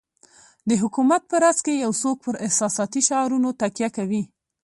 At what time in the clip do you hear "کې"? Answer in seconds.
1.65-1.73